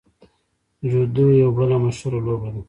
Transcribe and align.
جودو 0.89 1.25
یوه 1.41 1.51
بله 1.57 1.75
مشهوره 1.85 2.19
لوبه 2.25 2.49
ده. 2.53 2.59